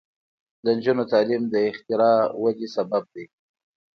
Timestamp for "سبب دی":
2.75-3.25